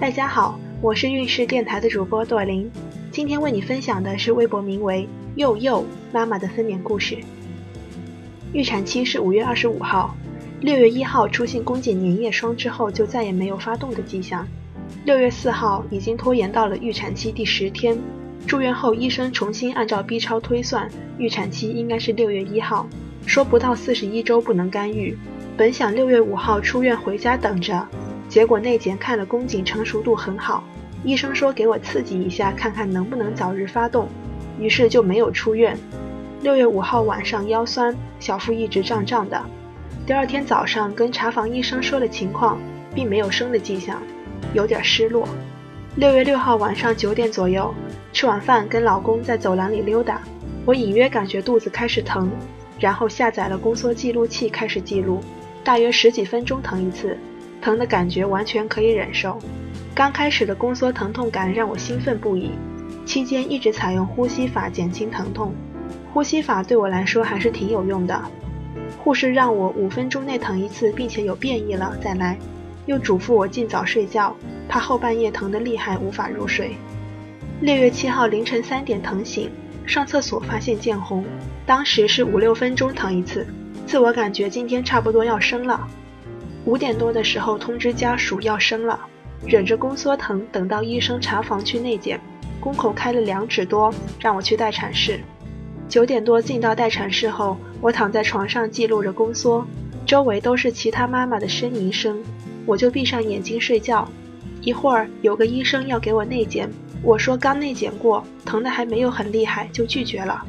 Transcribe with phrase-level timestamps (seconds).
[0.00, 2.70] 大家好，我是运势电台的主播朵琳，
[3.10, 7.18] 今天为你分享的是微博名为“佑佑妈妈”的分娩故事。
[8.54, 10.16] 预产期是五月二十五号，
[10.62, 14.48] 六月一号出现宫颈粘液霜之后就再也没有发动的迹象。
[15.04, 17.98] 六月四号已经拖延到了预产期第十天，
[18.46, 22.88] 住院后医生重新按照 B 超推算，预产期应该是六月一号，
[23.26, 25.14] 说不到四十一周不能干预。
[25.58, 27.86] 本想六月五号出院回家等着。
[28.30, 30.62] 结果内检看了宫颈成熟度很好，
[31.02, 34.08] 医生说给我刺激一下，看看能不能早日发动，
[34.56, 35.76] 于是就没有出院。
[36.40, 39.42] 六月五号晚上腰酸，小腹一直胀胀的。
[40.06, 42.56] 第二天早上跟查房医生说了情况，
[42.94, 44.00] 并没有生的迹象，
[44.54, 45.28] 有点失落。
[45.96, 47.74] 六月六号晚上九点左右，
[48.12, 50.22] 吃晚饭跟老公在走廊里溜达，
[50.64, 52.30] 我隐约感觉肚子开始疼，
[52.78, 55.20] 然后下载了宫缩记录器开始记录，
[55.64, 57.18] 大约十几分钟疼一次。
[57.60, 59.38] 疼的感觉完全可以忍受，
[59.94, 62.52] 刚开始的宫缩疼痛感让我兴奋不已。
[63.04, 65.52] 期间一直采用呼吸法减轻疼痛，
[66.12, 68.22] 呼吸法对我来说还是挺有用的。
[68.98, 72.38] 护士让我五分钟内疼一次，并且有变异了再来，
[72.86, 74.36] 又嘱咐我尽早睡觉，
[74.68, 76.76] 怕后半夜疼得厉害无法入睡。
[77.60, 79.50] 六月七号凌晨三点疼醒，
[79.86, 81.24] 上厕所发现见红，
[81.66, 83.46] 当时是五六分钟疼一次，
[83.86, 85.86] 自我感觉今天差不多要生了。
[86.70, 88.96] 五点多的时候通知家属要生了，
[89.44, 92.20] 忍着宫缩疼等到医生查房去内检，
[92.60, 95.18] 宫口开了两指多，让我去待产室。
[95.88, 99.66] 九点多进到待产室后，我躺在床上记录着宫缩，
[100.06, 102.22] 周围都是其他妈妈的呻吟声，
[102.64, 104.08] 我就闭上眼睛睡觉。
[104.60, 106.70] 一会儿有个医生要给我内检，
[107.02, 110.40] 我说刚内检过，疼的还没有很厉害，就拒绝了。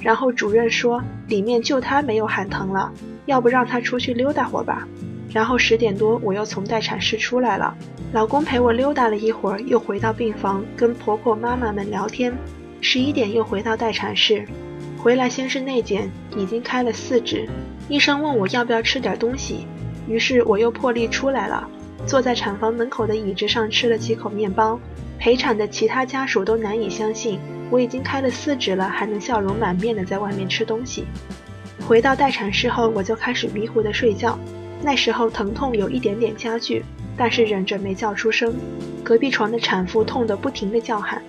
[0.00, 2.90] 然后主任说里面就他没有喊疼了，
[3.26, 4.88] 要不让他出去溜达会儿吧。
[5.36, 7.76] 然后十点多，我又从待产室出来了，
[8.14, 12.34] 老公陪我溜达了一会儿，又回到病房跟婆婆妈妈们聊天。
[12.80, 14.46] 十一点又回到待产室，
[14.96, 17.46] 回来先是内检，已经开了四指。
[17.86, 19.66] 医生问我要不要吃点东西，
[20.08, 21.68] 于是我又破例出来了，
[22.06, 24.80] 坐在产房门口的椅子上吃了几口面包。
[25.18, 27.38] 陪产的其他家属都难以相信，
[27.68, 31.04] 我已经开了四指了，还能笑容满面的在外面吃东西。
[31.86, 34.38] 回到待产室后，我就开始迷糊的睡觉。
[34.82, 36.84] 那时候疼痛有一点点加剧，
[37.16, 38.54] 但是忍着没叫出声。
[39.02, 41.22] 隔壁床的产妇痛得不停地叫喊。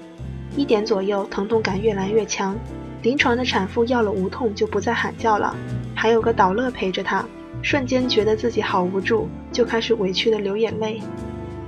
[0.55, 2.55] 一点左右，疼痛感越来越强。
[3.03, 5.55] 临床的产妇要了无痛就不再喊叫了，
[5.95, 7.23] 还有个导乐陪着她，
[7.61, 11.01] 瞬间觉得自己好无助，就开始委屈的流眼泪。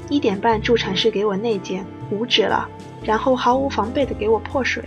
[0.09, 2.67] 一点半，助产士给我内检，五指了，
[3.03, 4.83] 然后毫无防备的给我破水，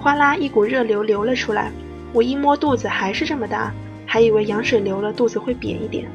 [0.00, 1.70] 哗啦一股热流流了出来。
[2.12, 3.72] 我一摸肚子还是这么大，
[4.04, 6.08] 还以为羊水流了肚子会瘪一点。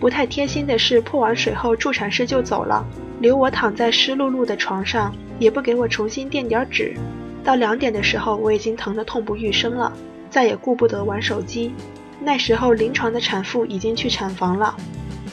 [0.00, 2.84] 不太贴心的是，破完水后助产士就走了，
[3.20, 6.94] 留我躺在湿漉漉的床上，也不给我重新垫点纸。
[7.42, 9.92] 到两点的时候，我已经疼得痛不欲生了，
[10.28, 11.72] 再也顾不得玩手机。
[12.20, 14.74] 那时候临床的产妇已经去产房了，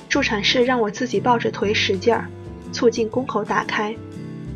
[0.07, 2.28] 助产士让我自己抱着腿使劲儿，
[2.72, 3.95] 促进宫口打开。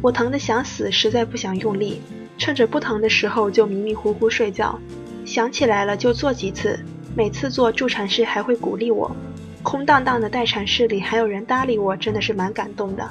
[0.01, 2.01] 我疼得想死，实在不想用力，
[2.37, 4.77] 趁着不疼的时候就迷迷糊糊睡觉，
[5.25, 6.79] 想起来了就做几次，
[7.15, 9.15] 每次做助产士还会鼓励我。
[9.65, 13.09] 空荡荡的待产室里还有人搭理我，真的是蛮感动的。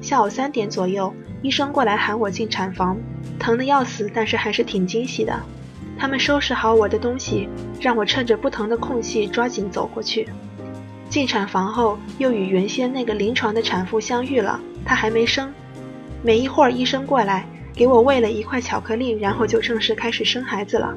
[0.00, 1.12] 下午三点左右，
[1.42, 2.96] 医生过来喊我进产房，
[3.38, 5.38] 疼得要死，但是还是挺惊喜的。
[5.98, 10.26] 他们收拾好我的东西，让我趁着不疼的空隙抓紧走过去。
[11.10, 15.52] 进产房后，又与原先那个临床的产妇相遇了，她还没生。
[16.22, 20.94] 没一会儿，医生过来给我喂了一块巧克力，然后就正式开始生孩子了。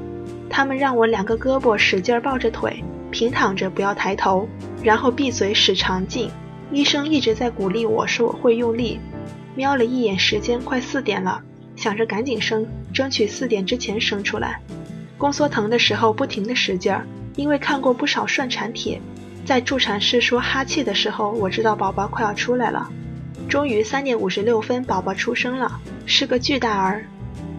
[0.50, 2.82] 他们让我两个胳膊使劲抱着腿。
[3.12, 4.48] 平躺着，不要抬头，
[4.84, 6.30] 然后闭嘴使长劲。
[6.72, 9.00] 医生一直在鼓励我说我会用力。
[9.56, 11.42] 瞄了一眼时间，快四点了，
[11.76, 14.60] 想着赶紧生，争取四点之前生出来。
[15.18, 19.02] 宫缩疼的时候不停的使劲儿，因为看过不少顺产帖，
[19.46, 22.88] 在助产士说哈气的时候，我知道宝宝快要出来了。
[23.48, 27.06] 终于三点五十六分，宝宝出生了，是个巨大儿。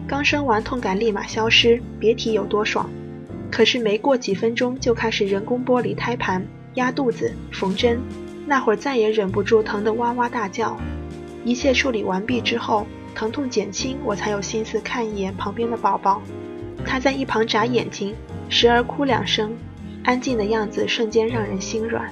[0.07, 2.89] 刚生完，痛感立马消失，别提有多爽。
[3.51, 7.99] 可是没过几分钟就开始人工剥离胎盘、压肚子、缝针，
[8.45, 10.77] 那会儿再也忍不住疼得哇哇大叫。
[11.43, 12.85] 一切处理完毕之后，
[13.15, 16.21] 疼痛减轻，我才有心思看一眼旁边的宝宝。
[16.85, 18.15] 他在一旁眨眼睛，
[18.49, 19.55] 时而哭两声，
[20.03, 22.11] 安静的样子瞬间让人心软。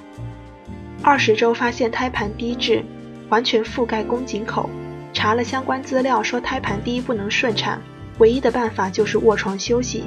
[1.01, 2.83] 二十周发现胎盘低质，
[3.29, 4.69] 完全覆盖宫颈口。
[5.13, 7.81] 查了相关资料说胎盘低不能顺产，
[8.17, 10.03] 唯一的办法就是卧床休息。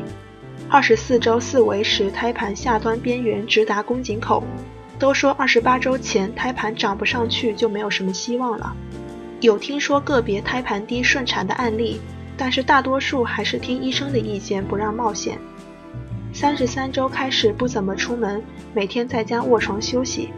[0.73, 4.45] 二十四周四维时，胎盘下端边缘直达宫颈口。
[5.01, 8.73] 都说二十八周前胎盘长不上去就没有什么希望了。
[9.41, 12.01] 有听说个别胎盘低顺产的案例，
[12.37, 15.37] 但是大多数还是听医生的意见，不让冒险。
[16.33, 18.41] 三十三周开始不怎么出门，
[18.73, 20.29] 每天在家卧床休息。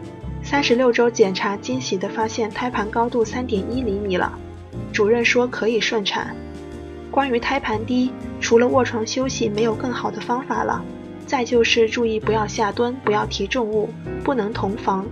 [0.41, 4.33] 三十六周检查，惊喜地发现胎盘高度三点一厘米了，
[4.91, 6.35] 主任说可以顺产。
[7.11, 8.11] 关于胎盘低，
[8.43, 10.83] 除了卧床休息，没有更好的方法了。
[11.25, 13.89] 再就是注意不要下蹲，不要提重物，
[14.21, 15.05] 不能同房。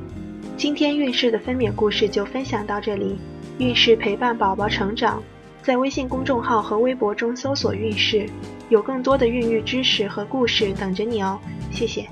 [0.58, 3.18] 今天运势的分娩故事就分享到这里。
[3.58, 5.24] 运势陪伴宝宝成长，
[5.64, 8.28] 在微信公众号和微博中搜索“运势”，
[8.70, 11.40] 有更多的孕育知识和故事等着你哦。
[11.72, 12.06] 谢谢。